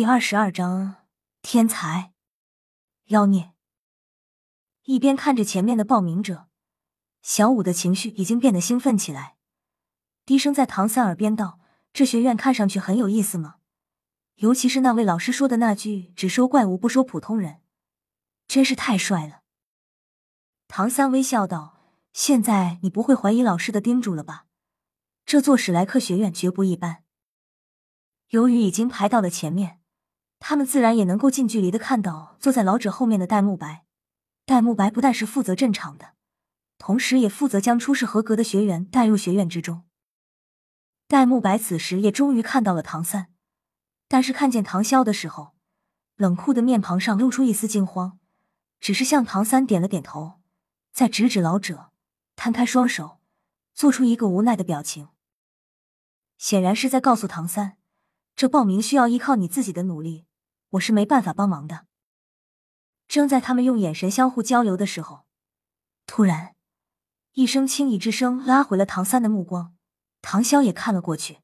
[0.00, 1.04] 第二十二章
[1.42, 2.14] 天才
[3.08, 3.52] 妖孽。
[4.84, 6.48] 一边看着前面的报名者，
[7.20, 9.36] 小五的情绪已经变得兴奋起来，
[10.24, 11.60] 低声在唐三耳边道
[11.92, 13.56] ：“这学院看上去很有意思吗？
[14.36, 17.60] 尤其是那位老师说的那句‘只收怪物，不收普通人’，
[18.48, 19.42] 真是太帅了。”
[20.66, 21.76] 唐三微笑道
[22.14, 24.46] ：“现在你不会怀疑老师的叮嘱了吧？
[25.26, 27.04] 这座史莱克学院绝不一般。
[28.30, 29.79] 由于已经排到了前面，
[30.40, 33.84] 他们自然也能够近距离的看到坐在老者后面的戴沐白。
[34.44, 36.14] 戴沐白不但是负责镇场的，
[36.76, 39.84] 同时也负责将初试合格的学员带入学院之中。
[41.06, 43.28] 戴沐白此时也终于看到了唐三，
[44.08, 45.54] 但是看见唐潇的时候，
[46.16, 48.18] 冷酷的面庞上露出一丝惊慌，
[48.80, 50.40] 只是向唐三点了点头，
[50.92, 51.90] 再指指老者，
[52.34, 53.20] 摊开双手，
[53.72, 55.08] 做出一个无奈的表情，
[56.38, 57.76] 显然是在告诉唐三，
[58.34, 60.26] 这报名需要依靠你自己的努力，
[60.70, 61.86] 我是没办法帮忙的。
[63.08, 65.26] 正在他们用眼神相互交流的时候，
[66.06, 66.54] 突然
[67.32, 69.76] 一声轻昵之声拉回了唐三的目光。
[70.22, 71.38] 唐潇也看了过去，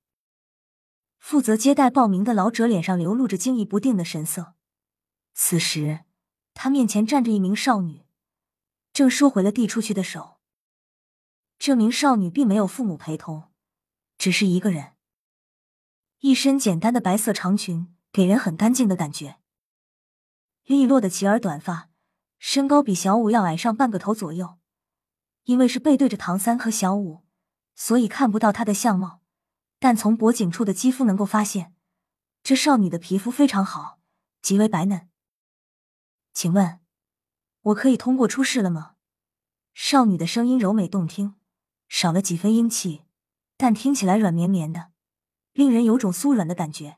[1.19, 4.55] 负责接待报名的老者脸上流露着惊疑不定的神色。
[5.33, 6.05] 此时，
[6.53, 8.05] 他面前站着一名少女，
[8.93, 10.37] 正收回了递出去的手。
[11.59, 13.51] 这名少女并没有父母陪同，
[14.19, 14.93] 只是一个人，
[16.19, 19.37] 一身简单的白色长裙，给人很干净的感觉。
[20.65, 21.91] 利落的齐耳短发，
[22.39, 24.57] 身高比小五要矮上半个头左右。
[25.45, 27.27] 因为是背对着唐三和小五，
[27.75, 29.21] 所以看不到她的相貌，
[29.79, 31.75] 但从脖颈处的肌肤能够发现，
[32.43, 34.01] 这少女的皮肤非常好，
[34.41, 35.11] 极为白嫩。
[36.33, 36.81] 请问，
[37.61, 38.95] 我可以通过出试了吗？
[39.75, 41.35] 少女的声音柔美动听，
[41.87, 43.03] 少了几分英气，
[43.59, 44.93] 但听起来软绵绵的，
[45.53, 46.97] 令人有种酥软的感觉。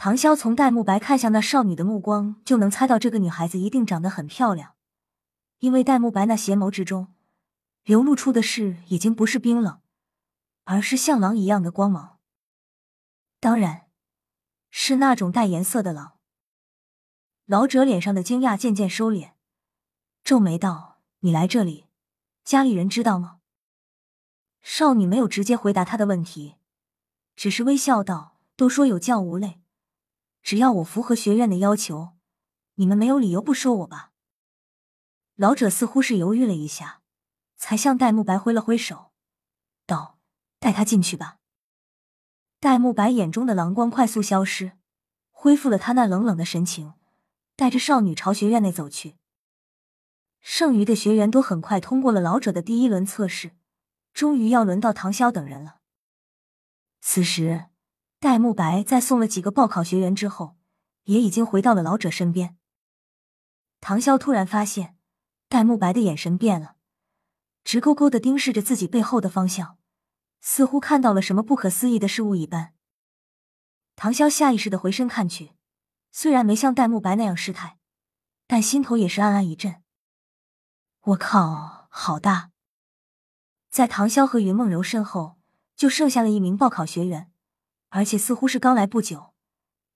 [0.00, 4.76] 唐潇从戴沐白看向那少女的目光，就能猜到这个女孩子一定长得很漂亮，
[5.58, 7.12] 因为戴沐白那邪眸之中
[7.82, 9.80] 流露出的是已经不是冰冷，
[10.62, 12.20] 而是像狼一样的光芒。
[13.40, 13.88] 当然，
[14.70, 16.18] 是那种带颜色的狼。
[17.46, 19.32] 老者脸上的惊讶渐渐收敛，
[20.22, 21.86] 皱眉道：“你来这里，
[22.44, 23.40] 家里人知道吗？”
[24.62, 26.54] 少女没有直接回答他的问题，
[27.34, 29.60] 只是微笑道：“都说有教无类。”
[30.42, 32.16] 只要我符合学院的要求，
[32.74, 34.12] 你们没有理由不收我吧？
[35.34, 37.02] 老者似乎是犹豫了一下，
[37.56, 39.12] 才向戴沐白挥了挥手，
[39.86, 40.18] 道
[40.58, 41.38] ：“带他进去吧。”
[42.60, 44.72] 戴沐白眼中的蓝光快速消失，
[45.30, 46.94] 恢复了他那冷冷的神情，
[47.54, 49.16] 带着少女朝学院内走去。
[50.40, 53.52] 剩余的学员都很快通过了老者的第一轮测试，
[54.12, 55.80] 终于要轮到唐潇等人了。
[57.00, 57.66] 此时。
[58.20, 60.56] 戴沐白在送了几个报考学员之后，
[61.04, 62.56] 也已经回到了老者身边。
[63.80, 64.96] 唐潇突然发现，
[65.48, 66.74] 戴沐白的眼神变了，
[67.62, 69.78] 直勾勾的盯视着自己背后的方向，
[70.40, 72.74] 似乎看到了什么不可思议的事物一般。
[73.94, 75.52] 唐潇下意识的回身看去，
[76.10, 77.78] 虽然没像戴沐白那样失态，
[78.48, 79.80] 但心头也是暗暗一震。
[81.02, 82.50] 我靠，好大！
[83.70, 85.38] 在唐潇和云梦柔身后，
[85.76, 87.30] 就剩下了一名报考学员。
[87.90, 89.32] 而且似乎是刚来不久，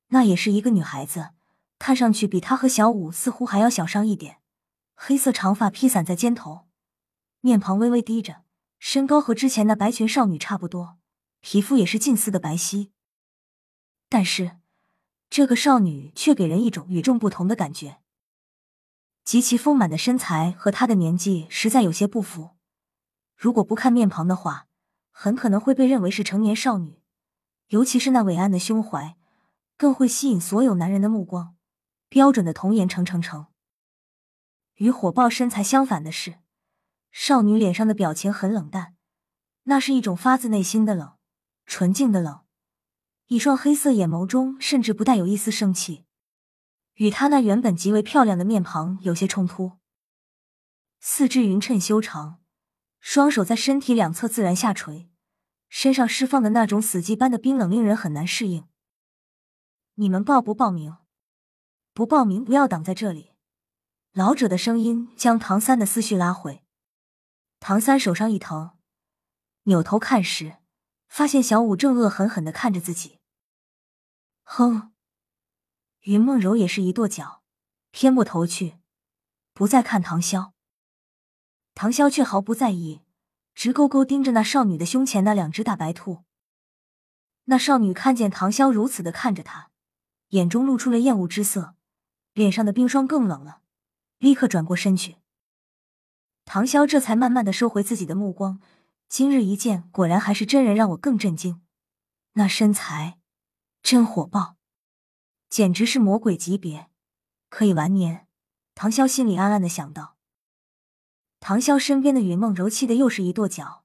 [0.08, 1.30] 那也是一个女孩子，
[1.78, 4.38] 看上去比她和小五似乎还要小上一点。
[4.94, 6.68] 黑色长发披散在肩头，
[7.40, 8.44] 面庞微微低着，
[8.78, 10.98] 身高和之前那白裙少女差不多，
[11.40, 12.90] 皮肤也是近似的白皙。
[14.08, 14.58] 但是
[15.28, 17.98] 这个少女却给人一种与众不同的感觉，
[19.24, 22.50] 极其丰满的身材和她的年纪实在有些不符。
[23.36, 24.68] 如果不看面庞的话，
[25.10, 27.01] 很可能会被认为是成年少女。
[27.72, 29.16] 尤其是那伟岸的胸怀，
[29.78, 31.56] 更会吸引所有男人的目光。
[32.10, 33.46] 标准的童颜成成成。
[34.74, 36.40] 与火爆身材相反的是，
[37.10, 38.94] 少女脸上的表情很冷淡，
[39.62, 41.14] 那是一种发自内心的冷，
[41.64, 42.42] 纯净的冷。
[43.28, 46.04] 一双黑色眼眸中甚至不带有一丝生气，
[46.96, 49.78] 与她那原本极为漂亮的面庞有些冲突。
[51.00, 52.42] 四肢匀称修长，
[53.00, 55.08] 双手在身体两侧自然下垂。
[55.74, 58.68] 身上释放的那种死寂般的冰冷，令人很难适应。
[59.94, 60.98] 你们报不报名？
[61.94, 63.32] 不报名不要挡在这里。
[64.12, 66.62] 老者的声音将唐三的思绪拉回。
[67.58, 68.72] 唐三手上一疼，
[69.62, 70.58] 扭头看时，
[71.08, 73.18] 发现小五正恶狠狠的看着自己。
[74.42, 74.92] 哼！
[76.00, 77.42] 云梦柔也是一跺脚，
[77.90, 78.76] 偏过头去，
[79.54, 80.52] 不再看唐潇。
[81.72, 83.00] 唐潇却毫不在意。
[83.54, 86.24] 直勾勾盯着那少女的胸前那两只大白兔。
[87.44, 89.70] 那少女看见唐潇如此的看着她，
[90.28, 91.74] 眼中露出了厌恶之色，
[92.32, 93.60] 脸上的冰霜更冷了，
[94.18, 95.16] 立刻转过身去。
[96.44, 98.60] 唐潇这才慢慢的收回自己的目光，
[99.08, 101.62] 今日一见，果然还是真人，让我更震惊。
[102.34, 103.18] 那身材
[103.82, 104.56] 真火爆，
[105.50, 106.88] 简直是魔鬼级别，
[107.48, 108.26] 可以完年。
[108.74, 110.16] 唐潇心里暗暗的想到。
[111.44, 113.84] 唐潇身边的云梦柔气的又是一跺脚，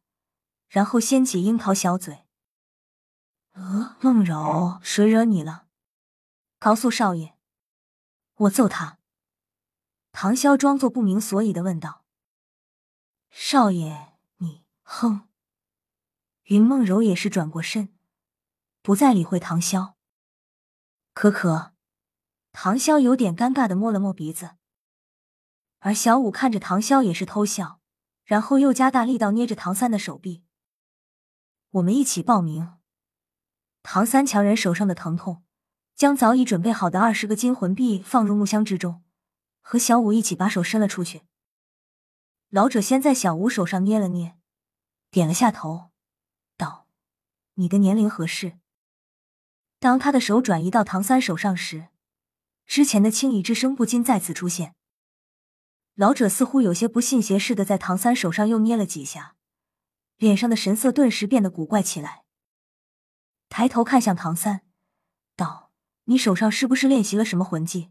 [0.67, 2.27] 然后掀起樱桃小嘴
[3.53, 5.65] ：“呃，梦柔，谁惹你了？
[6.59, 7.35] 告诉少爷，
[8.35, 8.99] 我揍他。”
[10.13, 12.05] 唐潇装作不明所以的问道
[13.31, 15.27] ：“少爷，你哼。”
[16.45, 17.89] 云梦柔也是转过身，
[18.83, 19.95] 不再理会唐潇。
[21.15, 21.73] 可可，
[22.51, 24.57] 唐潇有点尴尬的摸了摸鼻子。
[25.79, 27.79] 而小五看着唐潇也是偷笑，
[28.23, 30.43] 然后又加大力道捏着唐三的手臂。
[31.71, 32.77] 我们一起报名。
[33.83, 35.43] 唐三强忍手上的疼痛，
[35.95, 39.03] 将早已准备好的二十个金魂币放入木箱之中，
[39.61, 41.23] 和小五一起把手伸了出去。
[42.49, 44.37] 老者先在小五手上捏了捏，
[45.11, 45.91] 点了下头，
[46.57, 46.87] 道
[47.55, 48.57] ：“你的年龄合适。”
[49.79, 51.89] 当他的手转移到唐三手上时，
[52.65, 54.73] 之前的轻疑之声不禁再次出现。
[55.97, 59.35] 老者似乎有些不信邪似的，在唐三手上又捏了几下，
[60.17, 62.23] 脸上的神色顿时变得古怪起来。
[63.49, 64.61] 抬头看向唐三，
[65.35, 65.71] 道
[66.05, 67.89] ：“你手上是不是练习了什么魂技？”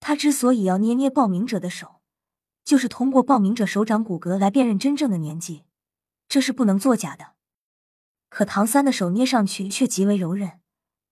[0.00, 2.00] 他之所以要捏捏报名者的手，
[2.64, 5.62] 就是通过报名者手掌骨骼来辨认真正的年纪，
[6.26, 7.34] 这是不能作假的。
[8.28, 10.60] 可唐三的手捏上去却极为柔韧，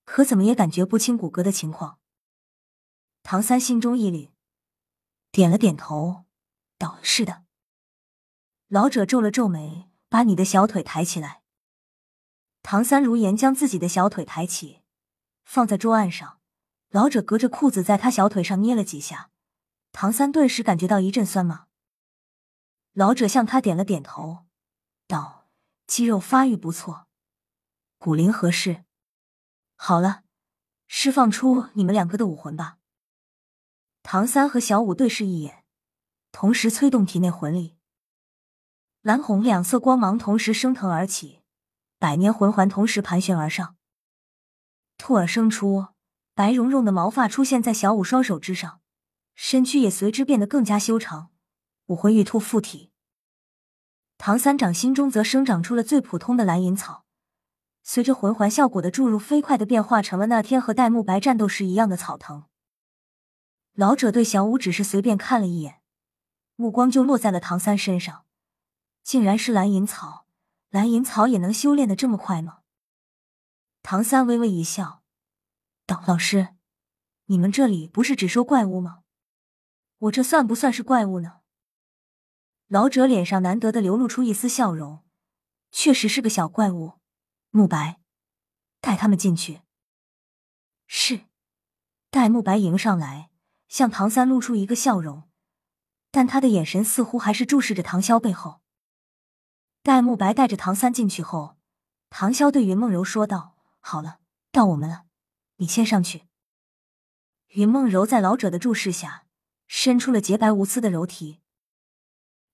[0.05, 2.01] 可怎么也感觉不清骨骼的情况。
[3.23, 4.31] 唐三心中一凛。
[5.33, 6.25] 点了点头，
[6.77, 7.45] 道：“是的。”
[8.67, 11.43] 老者皱了皱眉，把你的小腿抬起来。
[12.63, 14.83] 唐三如言将自己的小腿抬起，
[15.45, 16.41] 放在桌案上。
[16.91, 19.31] 老者隔着裤子在他小腿上捏了几下，
[19.93, 21.67] 唐三顿时感觉到一阵酸麻。
[22.93, 24.47] 老者向他点了点头，
[25.07, 25.49] 道
[25.87, 27.07] ：“肌肉发育不错，
[27.99, 28.85] 骨龄合适。
[29.77, 30.25] 好了，
[30.89, 32.79] 释放出你们两个的武魂吧。”
[34.03, 35.65] 唐三和小五对视一眼，
[36.33, 37.77] 同时催动体内魂力，
[39.03, 41.43] 蓝红两色光芒同时升腾而起，
[41.99, 43.77] 百年魂环同时盘旋而上，
[44.97, 45.89] 兔耳生出，
[46.35, 48.81] 白茸茸的毛发出现在小五双手之上，
[49.35, 51.31] 身躯也随之变得更加修长，
[51.87, 52.91] 武魂玉兔附体。
[54.19, 57.05] 唐三掌心中则生长出了最普通的蓝银草，
[57.83, 62.50] 随着魂环效果的注入，飞快的变化成了那天和戴沐白战斗时一样的草藤。
[63.75, 65.81] 老者对小五只是随便看了一眼，
[66.57, 68.27] 目光就落在了唐三身上。
[69.03, 70.27] 竟然是蓝银草，
[70.69, 72.61] 蓝银草也能修炼的这么快吗？
[73.83, 75.03] 唐三微微一笑，
[75.87, 76.55] 道：“老师，
[77.27, 79.03] 你们这里不是只收怪物吗？
[79.99, 81.41] 我这算不算是怪物呢？”
[82.69, 85.03] 老者脸上难得的流露出一丝笑容，
[85.73, 87.01] 确实是个小怪物。
[87.49, 88.01] 慕白，
[88.81, 89.63] 带他们进去。
[90.87, 91.23] 是，
[92.11, 93.30] 带慕白迎上来。
[93.71, 95.31] 向唐三露出一个笑容，
[96.11, 98.61] 但他的眼神似乎还是注视着唐潇背后。
[99.83, 101.57] 戴沐白带着唐三进去后，
[102.11, 104.19] 唐潇对云梦柔说道：“好了，
[104.51, 105.05] 到我们了，
[105.57, 106.27] 你先上去。”
[107.55, 109.27] 云梦柔在老者的注视下，
[109.69, 111.41] 伸出了洁白无私的柔体。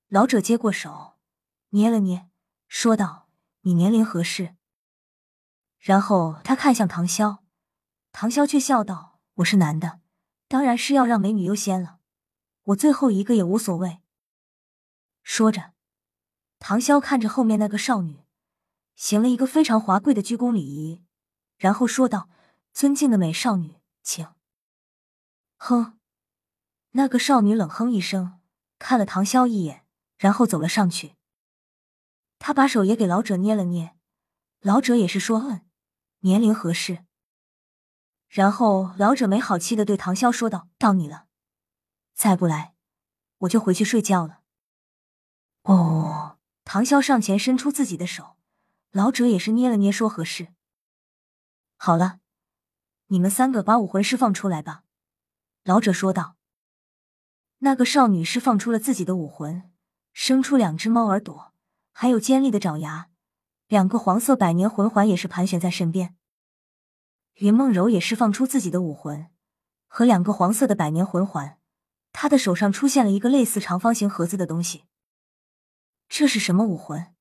[0.09, 1.15] 老者接过手，
[1.71, 2.29] 捏了捏，
[2.69, 3.29] 说道
[3.63, 4.55] ：“你年龄合适。”
[5.81, 7.39] 然后他看向唐潇，
[8.13, 10.01] 唐潇却笑道：“我是男的。”
[10.49, 11.99] 当然是要让美女优先了，
[12.65, 13.99] 我最后一个也无所谓。
[15.23, 15.73] 说着，
[16.59, 18.25] 唐潇看着后面那个少女，
[18.95, 21.03] 行了一个非常华贵的鞠躬礼仪，
[21.57, 22.29] 然后说道
[22.73, 24.27] ：“尊敬的美少女，请。”
[25.59, 25.99] 哼，
[26.93, 28.39] 那个少女冷哼一声，
[28.79, 29.85] 看了唐潇一眼，
[30.17, 31.17] 然后走了上去。
[32.39, 33.97] 他把手也给老者捏了捏，
[34.61, 35.67] 老者也是说：“嗯，
[36.21, 37.05] 年龄合适。”
[38.37, 41.25] 然后老者没好气的对唐潇说道：“到你了，
[42.13, 42.75] 再不来，
[43.39, 44.41] 我就回去睡觉了。”
[45.65, 48.37] 哦，唐潇上前伸出自己的手，
[48.91, 50.49] 老者也是捏了捏，说：“合适。”
[51.79, 52.19] 好了，
[53.07, 54.83] 你们三个把武魂释放出来吧。”
[55.65, 56.37] 老者说道。
[57.61, 59.71] 那个少女释放出了自己的武魂，
[60.13, 61.55] 生出两只猫耳朵，
[61.91, 63.09] 还有尖利的爪牙，
[63.67, 66.15] 两个黄色百年魂环也是盘旋在身边。
[67.37, 69.29] 云梦柔也释放出自己的武魂
[69.89, 71.59] 和两个黄色的百年魂环，
[72.11, 74.85] 她的手上出现了一个类似长方形盒子的东西。
[76.09, 77.15] 这是什么武魂？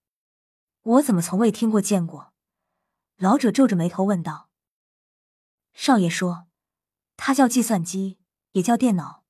[0.84, 2.31] 我怎么从未听过见过？
[3.17, 4.50] 老者皱着眉头问道。
[5.74, 6.48] 少爷说，
[7.17, 8.17] 他叫计算机，
[8.53, 9.25] 也叫电脑。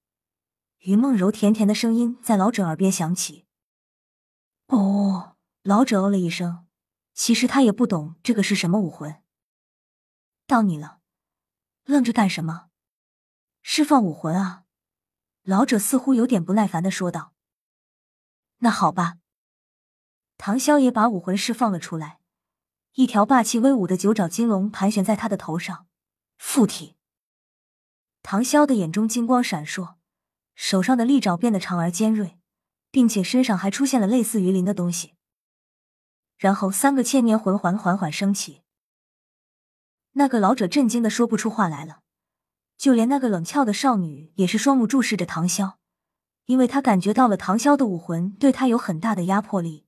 [0.81, 3.47] 云梦柔甜甜的声音在老者耳边响起。
[4.67, 6.67] 哦，老者哦了一声，
[7.15, 9.23] 其实他也不懂这个是什么武魂。
[10.47, 10.99] 到你了，
[11.85, 12.69] 愣着干什么？
[13.61, 14.63] 释放武魂啊！
[15.41, 17.33] 老者似乎有点不耐烦的说道。
[18.57, 19.17] 那好吧。
[20.37, 22.19] 唐潇也把武魂释放了出来，
[22.93, 25.87] 一条霸气威武的九爪金龙盘旋在他的头上。
[26.37, 26.95] 附体。
[28.21, 29.95] 唐潇的眼中金光闪烁。
[30.53, 32.39] 手上的利爪变得长而尖锐，
[32.89, 35.15] 并且身上还出现了类似鱼鳞的东西。
[36.37, 38.61] 然后三个千年魂环缓缓升起。
[40.17, 42.01] 那个老者震惊的说不出话来了，
[42.77, 45.75] 就连那个冷俏的少女也是双目注视着唐潇，
[46.45, 49.86] 因为她感觉到了唐潇的武魂对她有很大的压迫力。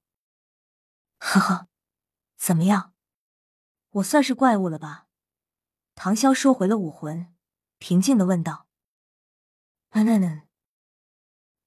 [1.19, 1.67] 呵呵，
[2.37, 2.93] 怎么样？
[3.89, 5.07] 我算是怪物了吧？
[5.95, 7.33] 唐潇收回了武魂，
[7.77, 8.67] 平静的问道
[9.91, 10.41] ：“嗯嗯嗯。”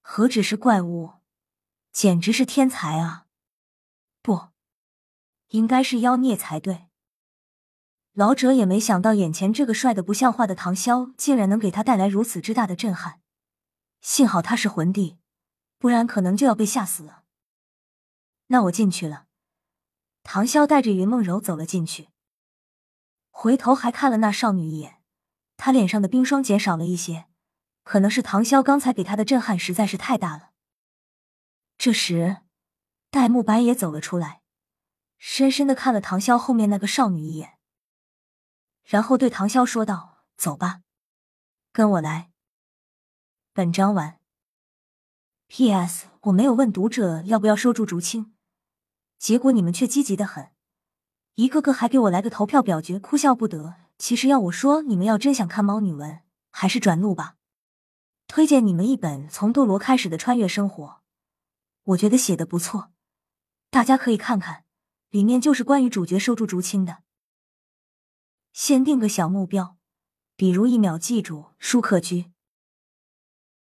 [0.03, 1.15] 何止是怪物，
[1.93, 3.27] 简直是天才啊！
[4.21, 4.51] 不，
[5.49, 6.90] 应该是妖孽才对。
[8.13, 13.21] 老者也没想到，眼前这个帅的不像话的唐潇，竟然能给他带来如此之大的震撼。
[14.01, 15.19] 幸好他是魂帝，
[15.79, 17.23] 不然可能就要被吓死了。
[18.49, 19.27] 那我进去了。
[20.23, 22.09] 唐潇带着云梦柔走了进去，
[23.31, 25.01] 回头还看了那少女一眼，
[25.57, 27.27] 她脸上的冰霜减少了一些。
[27.83, 30.51] 可能是唐潇刚才给他的震撼实在是太大了。
[31.79, 32.39] 这时，
[33.11, 34.43] 戴沐白也走了出来，
[35.17, 37.55] 深深的看了唐潇后面那个少女一眼，
[38.91, 40.83] 然后对唐潇说道：“走吧，
[41.73, 42.33] 跟我来。”
[43.55, 44.19] 本章完。
[45.47, 46.09] P.S.
[46.23, 48.35] 我没有问读者要不要收住竹青，
[49.17, 50.51] 结果你们却积极的很，
[51.37, 53.77] 一个个还给我来个投票表决，哭笑不得。
[53.97, 57.37] 其实要我说，你们要真想看猫女文，还是转录吧。
[58.27, 61.01] 推荐你们一本从斗罗开始的穿越生活，
[61.85, 62.91] 我觉得写的不错，
[63.71, 64.65] 大家可以看看，
[65.11, 67.05] 里面就是关于主角收住竹青的。
[68.53, 69.77] 先定个小目标，
[70.37, 72.33] 比如一秒记住舒克居。